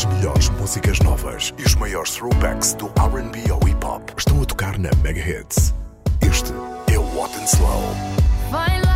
[0.00, 4.46] As melhores músicas novas e os maiores throwbacks do RB ou hip hop estão a
[4.46, 5.74] tocar na Mega Hits.
[6.22, 6.52] Este
[6.90, 8.89] é o What and Slow.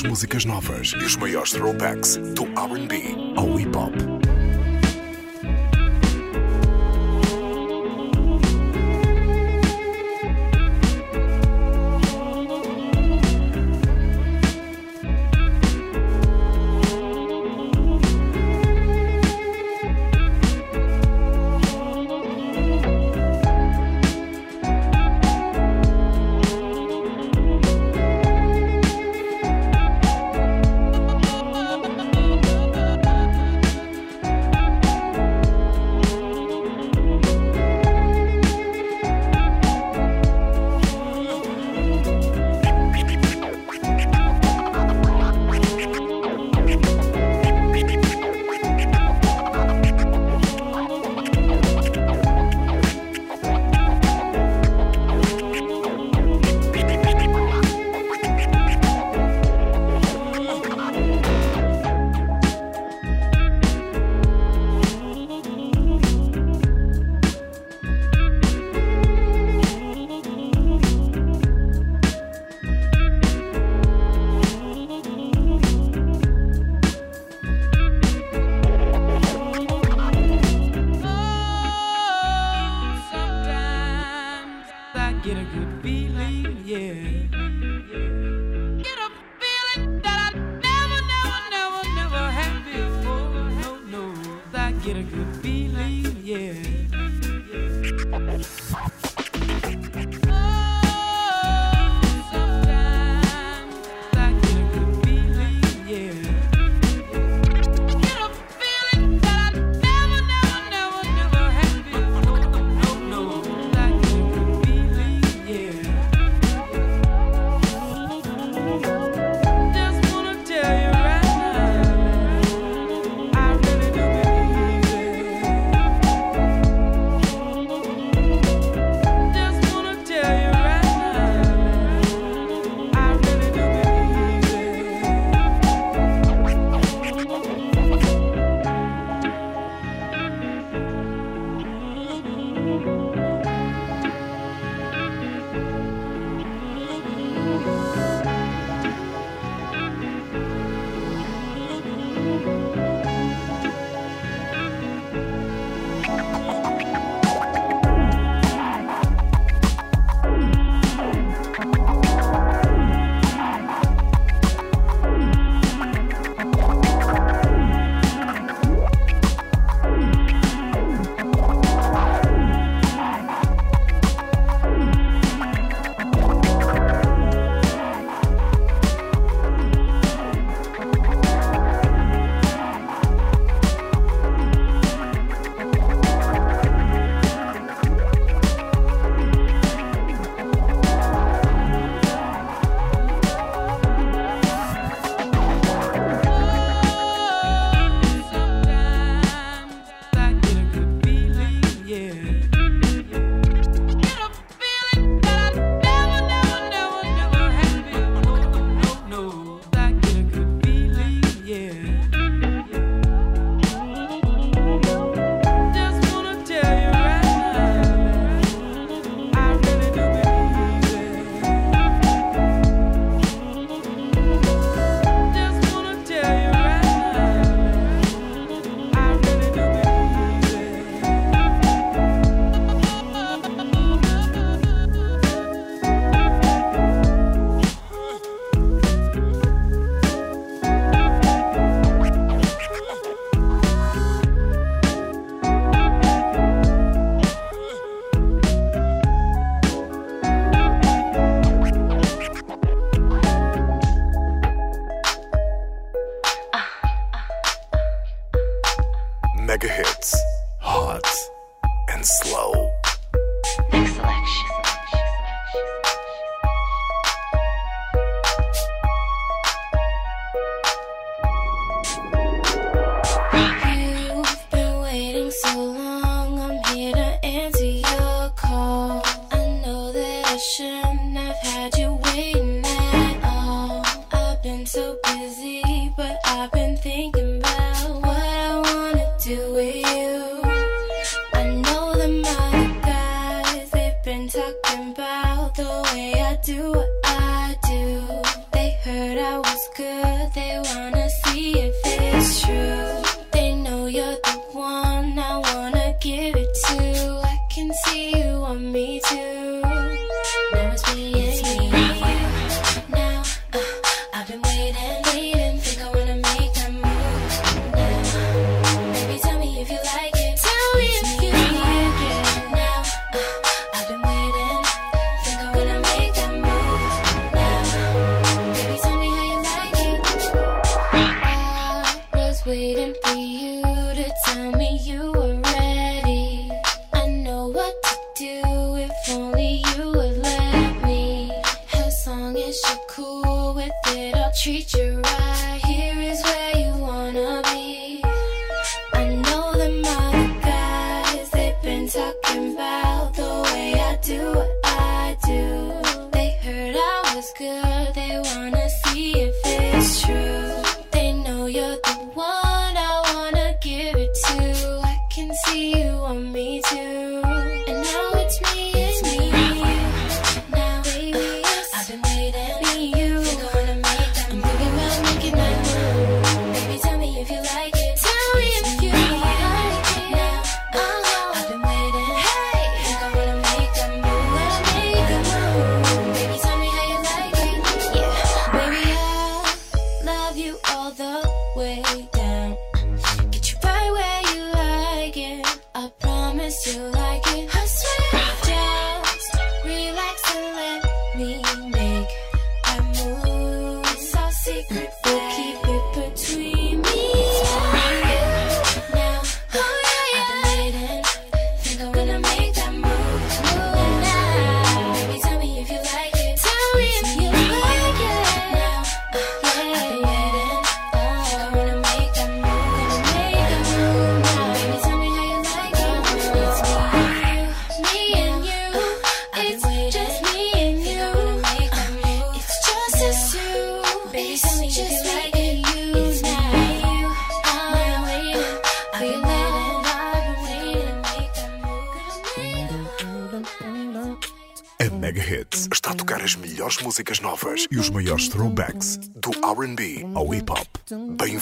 [0.00, 4.09] as músicas novas e os maiores throwbacks do RB ao hip hop.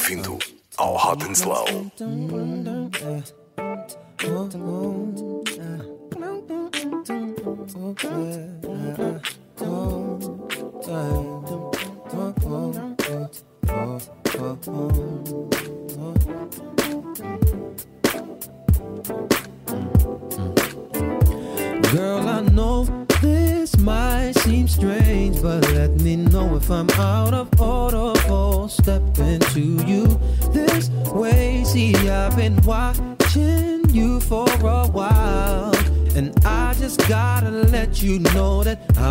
[0.09, 0.39] bem-vindo
[0.79, 1.67] ao Hot and Slow.
[8.11, 8.68] Mm.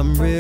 [0.08, 0.37] I'm real.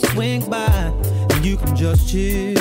[0.00, 0.92] swing by
[1.30, 2.56] and you can just chill.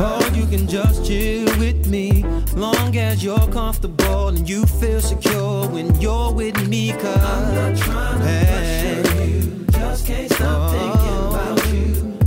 [0.00, 2.24] Oh, you can just chill with me.
[2.54, 6.92] Long as you're comfortable and you feel secure when you're with me.
[6.92, 9.02] Cause I'm not trying to hey.
[9.02, 9.66] pressure you.
[9.72, 12.17] Just can't stop oh, thinking about you.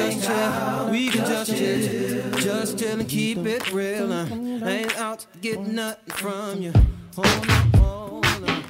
[0.00, 4.12] just chill, we can just chill, just chill and keep it real.
[4.12, 4.26] I
[4.64, 6.72] ain't out to get nothing from you.
[7.16, 8.64] Hold on, hold on.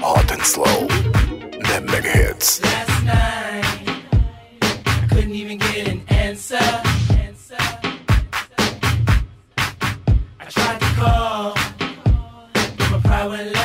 [0.00, 0.86] Hot and slow,
[1.68, 2.62] that mega hits.
[2.62, 3.64] Last night,
[4.86, 6.58] I couldn't even get an answer.
[10.38, 11.54] I tried to call,
[12.78, 13.55] but my pride went.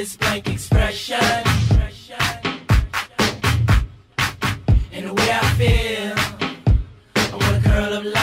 [0.00, 1.18] this blank expression.
[4.92, 6.14] And the way I feel,
[7.16, 8.19] I wanna curl up like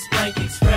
[0.00, 0.69] this blank.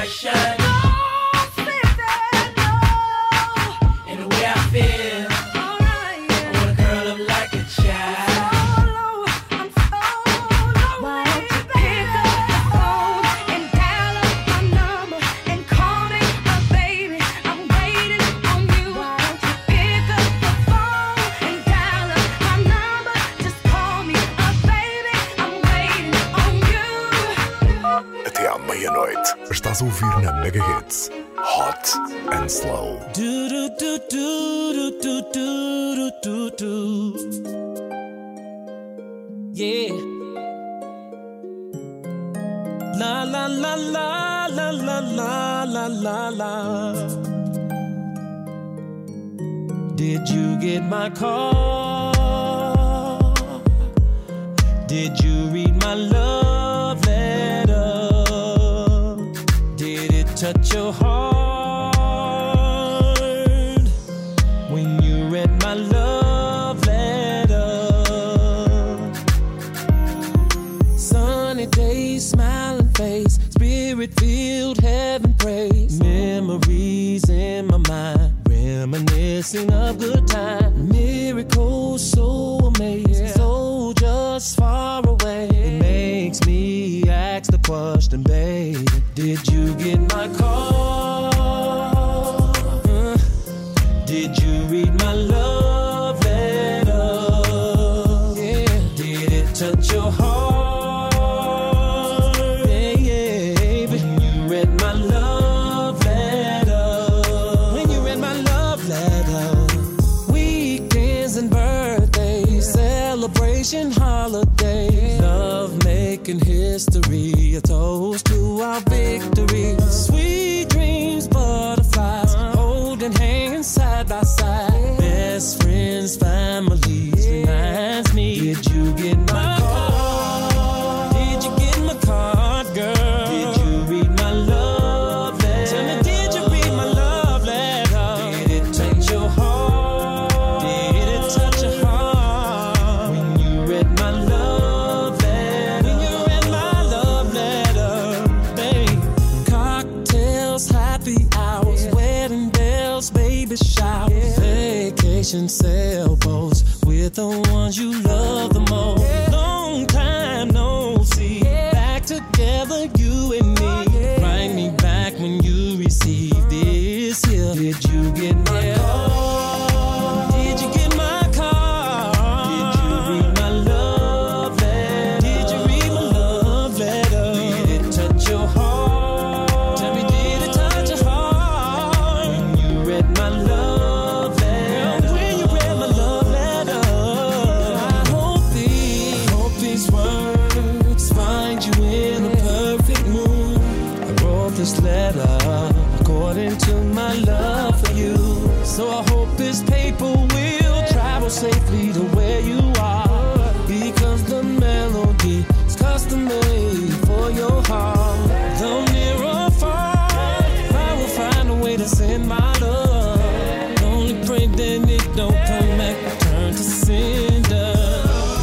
[211.83, 213.83] that's in my love.
[213.83, 217.73] Only pray that it don't come back, Turn to sender.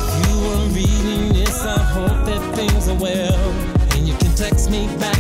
[0.04, 3.50] If you are reading this, I hope that things are well.
[3.94, 5.16] And you can text me back,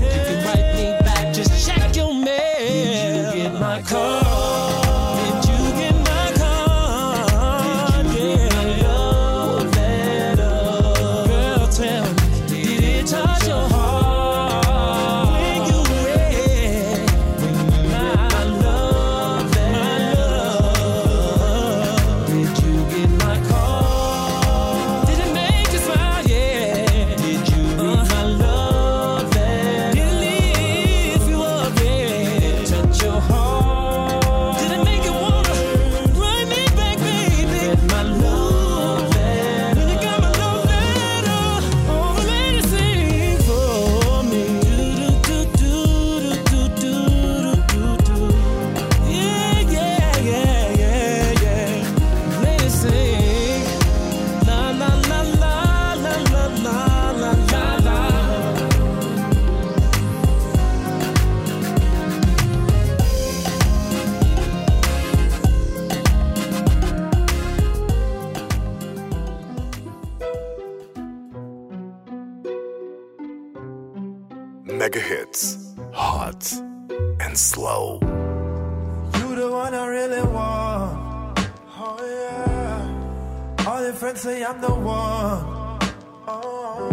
[84.50, 85.78] I'm the one.
[86.26, 86.90] Oh,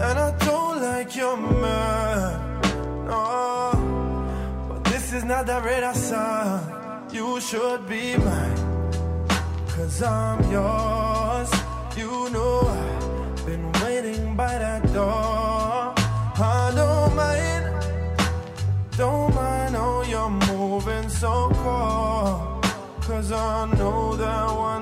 [0.00, 2.60] and I don't like your man.
[3.06, 7.10] No, but this is not the radar song.
[7.12, 8.56] You should be mine.
[9.68, 11.50] Cause I'm yours.
[11.94, 15.92] You know I've been waiting by that door.
[16.40, 17.64] I don't mind.
[18.96, 22.64] Don't mind, oh, you're moving so cold.
[23.02, 24.77] Cause I know that one.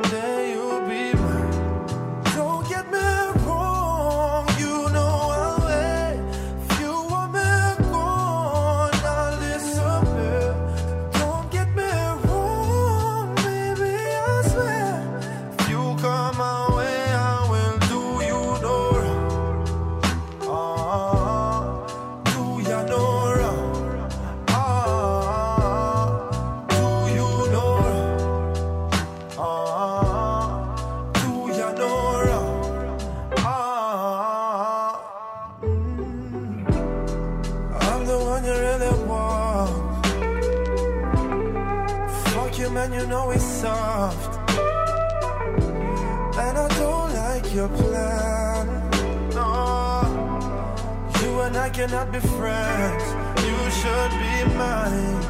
[51.86, 53.04] cannot be friends.
[53.46, 55.22] You should be mine,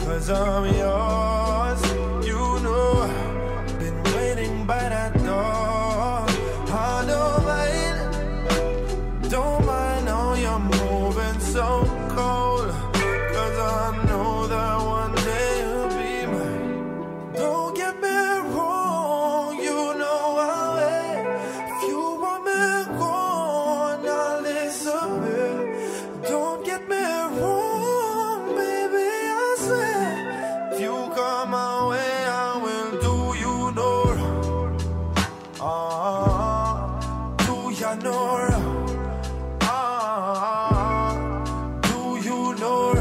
[0.00, 1.37] cause I'm yours.
[37.88, 38.48] I know?
[39.62, 41.16] Ah,
[41.84, 42.92] do you know?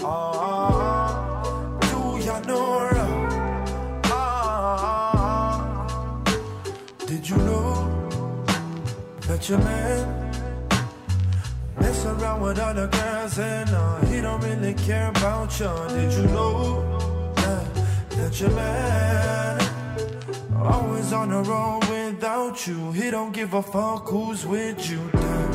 [0.00, 1.42] Ah,
[1.80, 2.90] do you know?
[4.04, 5.58] Ah,
[7.04, 7.72] did you know
[9.26, 10.30] that your man
[11.80, 15.74] mess around with other girls and uh, he don't really care about you?
[15.88, 16.80] Did you know
[17.34, 17.66] that,
[18.10, 19.60] that your man
[20.62, 21.81] always on the road?
[22.52, 22.92] about you.
[22.92, 25.00] He don't give a fuck who's with you.
[25.12, 25.52] Damn.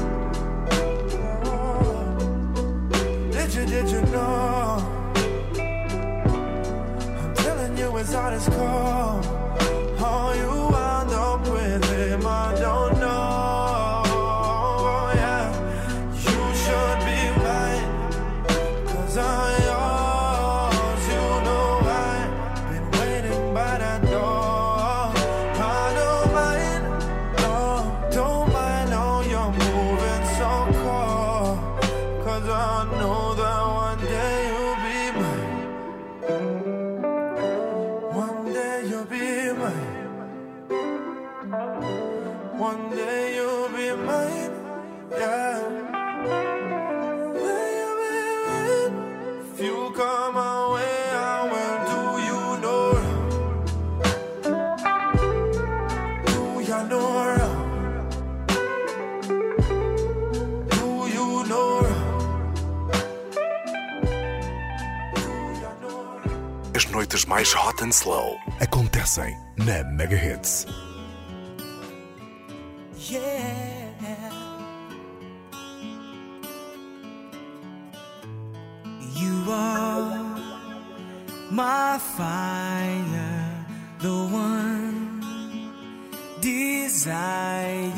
[3.30, 4.78] Did you, did you know?
[7.20, 9.24] I'm telling you, it's all this call.
[10.04, 10.57] All you
[67.28, 70.66] mais hot and slow acontecem na Mega Hits.
[73.10, 73.68] Yeah.
[79.14, 80.38] You are
[81.52, 83.66] my fire,
[84.00, 85.22] the one
[86.40, 87.97] desire.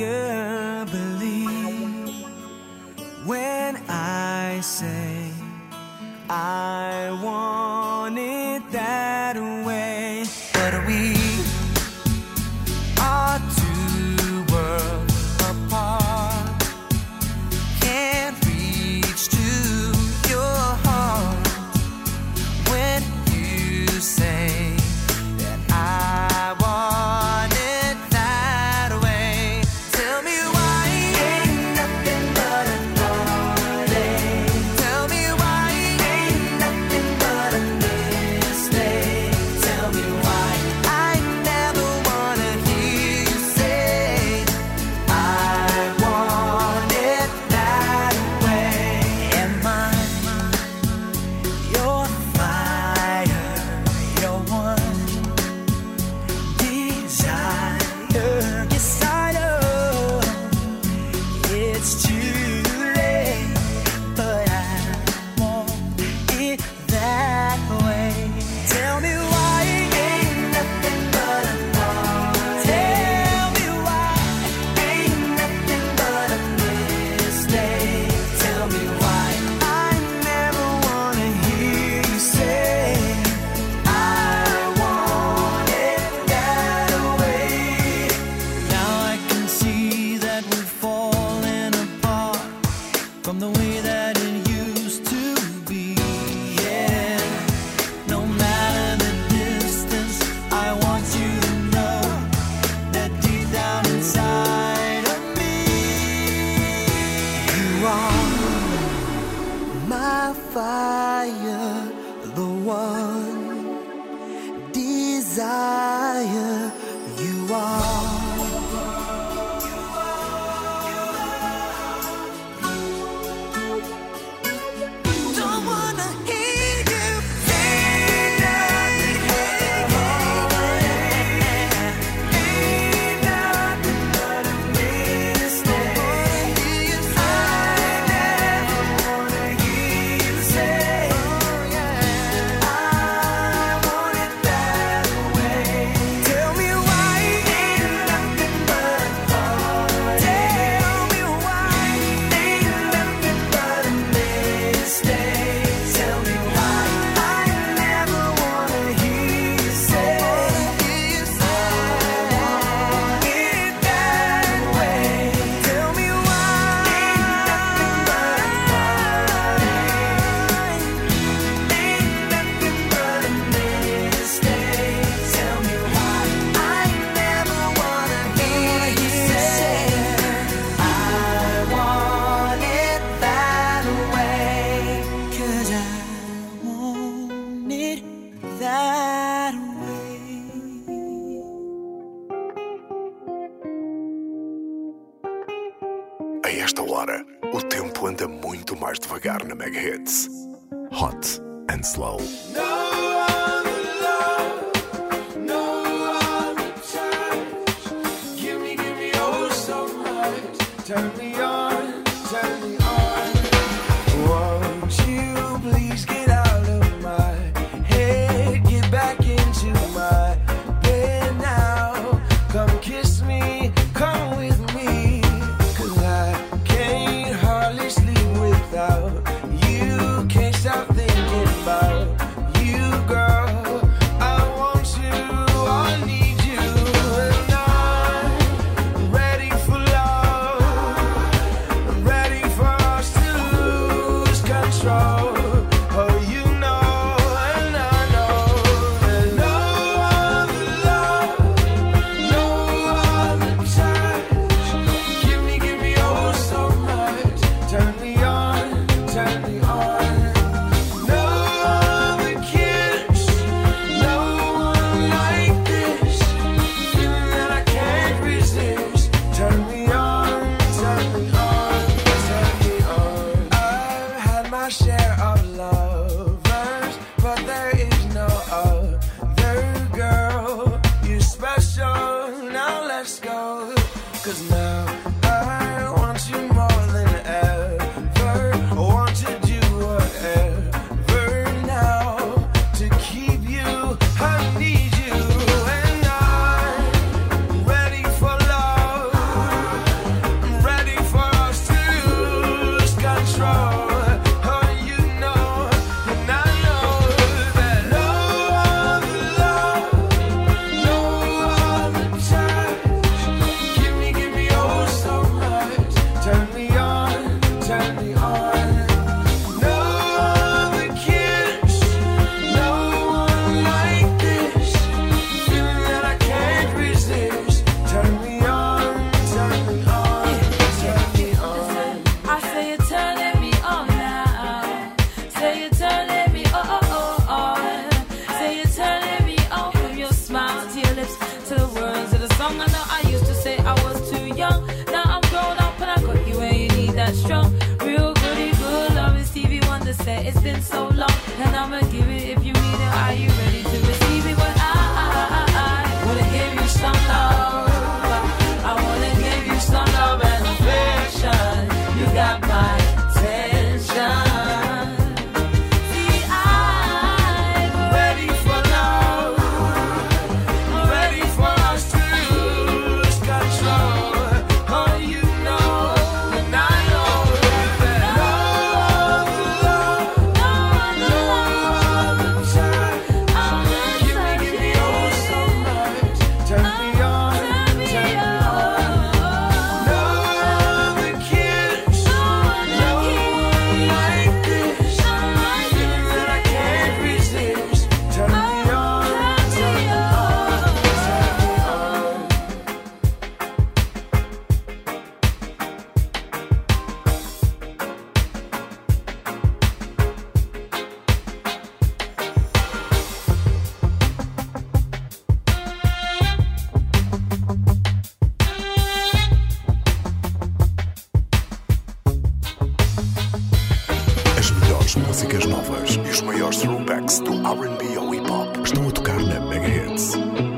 [424.90, 429.20] melhores músicas novas e os maiores throwbacks do RB ao hip hop estão a tocar
[429.20, 430.14] na Mega Hits.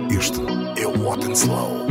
[0.09, 0.39] Este
[0.81, 1.90] é o Hot and Slow.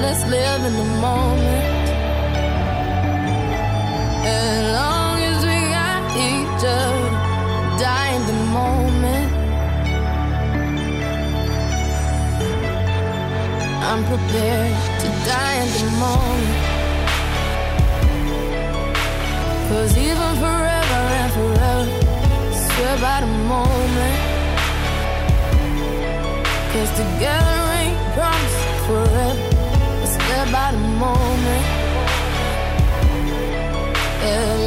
[0.00, 1.88] Let's live in the moment.
[4.24, 7.10] As long as we got each other,
[7.84, 9.30] die in the moment.
[13.88, 16.60] I'm prepared to die in the moment.
[19.68, 21.86] Cause even forever and forever,
[22.64, 24.18] swear by the moment.
[26.72, 29.49] Cause together ain't promised forever
[30.48, 31.64] about a moment.
[34.22, 34.59] Yeah.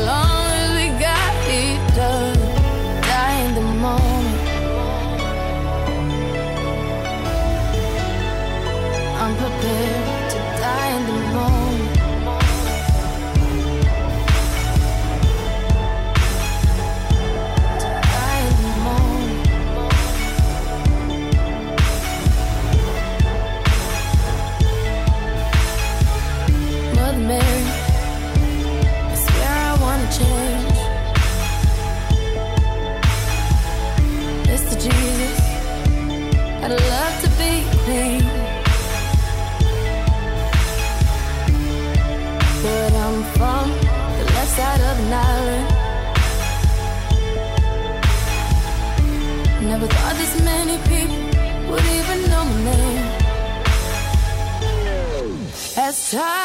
[56.13, 56.42] time.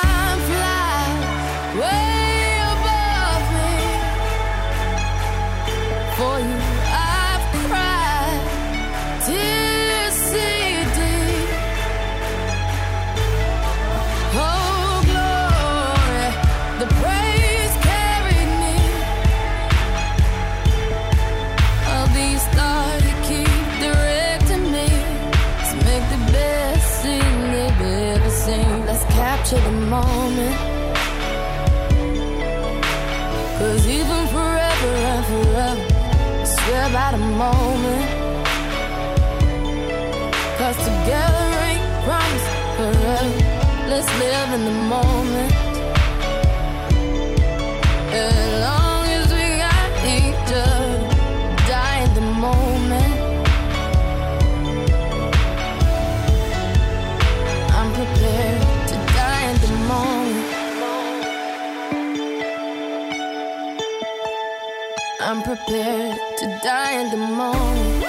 [65.69, 68.05] prepared to die in the moment.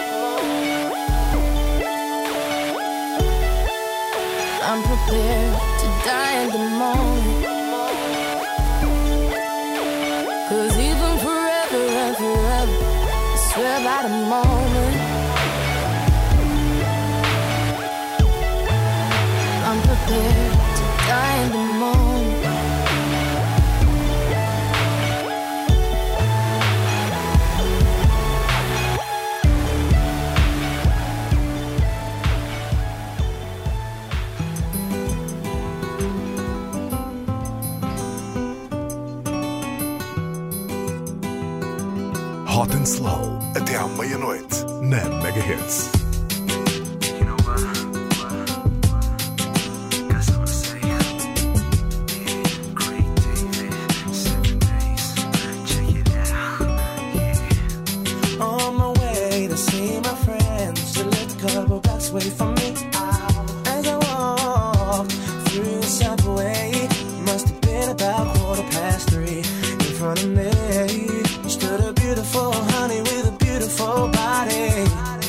[4.63, 7.08] I'm prepared to die in the moment.
[59.59, 62.69] see my friends who live a couple blocks away from me.
[63.73, 65.11] As I walked
[65.49, 66.87] through the subway,
[67.27, 69.39] must have been about quarter past three.
[69.85, 70.51] In front of me
[71.49, 74.69] stood a beautiful honey with a beautiful body.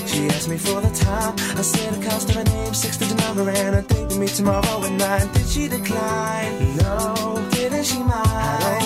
[0.06, 1.34] She asked me for the time.
[1.58, 4.28] I said the cost of her name, six digit number, and a date with me
[4.28, 5.32] tomorrow at nine.
[5.32, 6.76] Did she decline?
[6.76, 7.48] No.
[7.50, 8.79] Didn't she mind?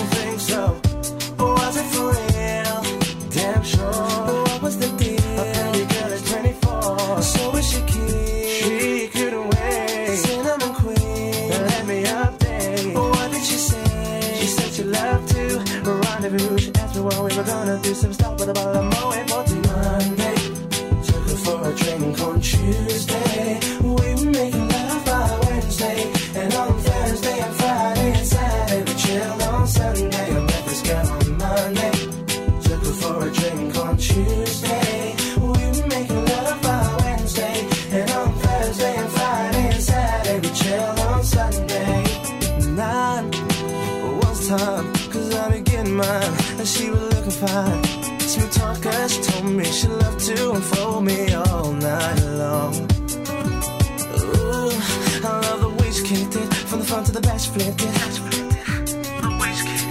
[57.55, 57.87] flipping.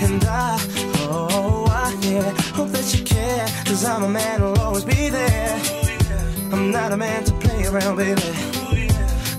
[0.04, 0.58] And I,
[1.08, 3.46] oh, I, yeah, hope that you care.
[3.64, 5.60] Cause I'm a man who'll always be there.
[6.52, 8.20] I'm not a man to play around, baby.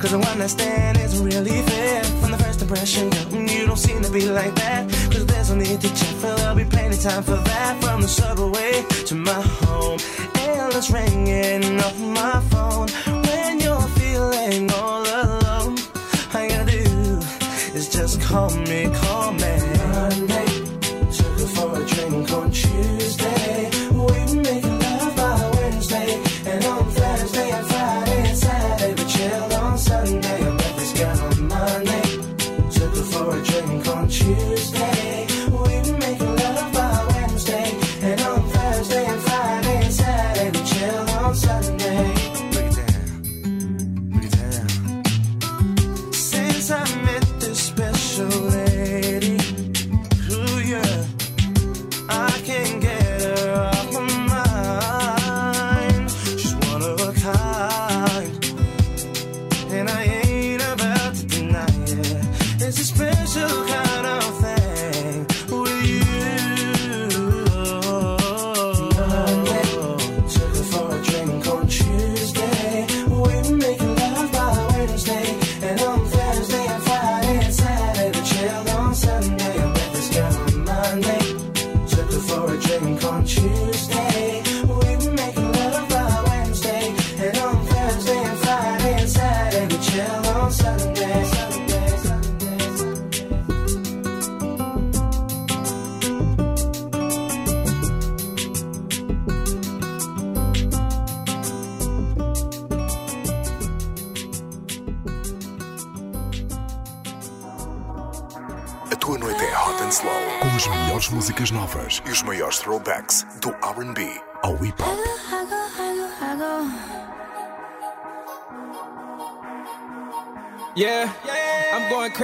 [0.02, 2.04] Cause the one I stand isn't really fair.
[2.20, 4.90] From the first impression, mm, you don't seem to be like that.
[5.12, 7.84] Cause there's no need to check, for there'll be plenty time for that.
[7.84, 10.00] From the subway to my home,
[10.40, 12.00] endless ringing off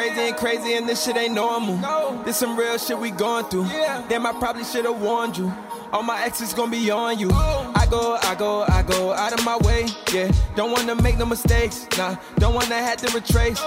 [0.01, 1.77] crazy and crazy, and this shit ain't normal.
[2.23, 3.65] This some real shit we going through.
[4.09, 5.53] Damn, I probably should have warned you.
[5.93, 7.29] All my exes gonna be on you.
[7.31, 7.71] Oh.
[7.75, 9.87] I go, I go, I go out of my way.
[10.11, 11.85] Yeah, don't wanna make no mistakes.
[11.97, 13.61] Nah, don't wanna have to retrace.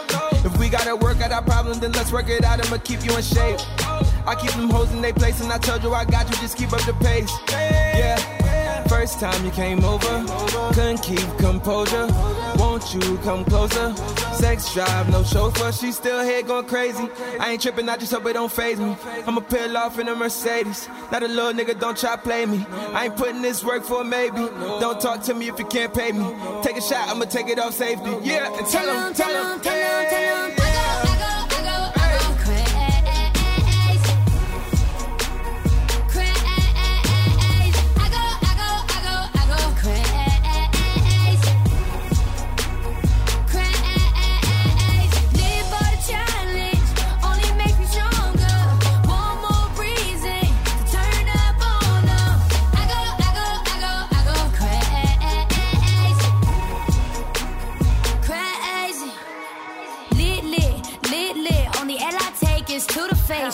[0.44, 2.64] If we gotta work out our problems, then let's work it out.
[2.64, 3.60] I'ma keep you in shape.
[3.60, 4.24] Oh, oh.
[4.26, 6.36] I keep them hoes in their place, and I told you I got you.
[6.38, 7.30] Just keep up the pace.
[7.50, 8.33] Yeah.
[9.04, 10.24] First time you came over,
[10.72, 12.08] couldn't keep composure.
[12.56, 13.94] Won't you come closer?
[14.32, 15.72] Sex drive, no chauffeur.
[15.72, 17.06] She still here going crazy.
[17.38, 18.96] I ain't tripping, I just hope it don't faze me.
[19.26, 20.88] I'ma peel off in a Mercedes.
[21.12, 22.64] Not a little nigga, don't try play me.
[22.94, 24.38] I ain't putting this work for maybe.
[24.80, 26.24] Don't talk to me if you can't pay me.
[26.62, 28.10] Take a shot, I'ma take it off safety.
[28.22, 30.63] Yeah, and tell him, tell him, tell him, tell him.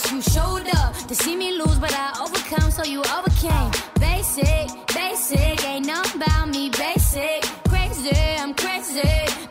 [0.01, 0.13] Face.
[0.13, 3.71] You showed up to see me lose, but I overcome, so you overcame.
[3.99, 6.71] Basic, basic, ain't nothing about me.
[6.71, 9.03] Basic, crazy, I'm crazy.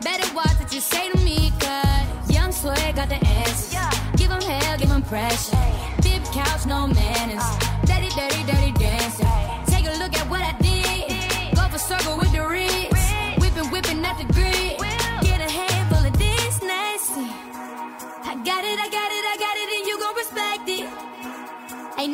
[0.01, 3.99] Better watch what you say to me, cause young swag got the answers.
[4.17, 5.57] Give him hell, give him pressure.
[6.01, 7.43] Big couch, no manners.
[7.43, 7.68] Dirty,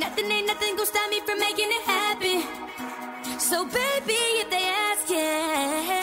[0.05, 2.37] nothing, ain't nothing gonna stop me from making it happen.
[3.39, 5.94] So baby, if they ask you,